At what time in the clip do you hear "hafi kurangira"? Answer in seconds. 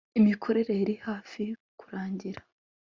1.05-2.39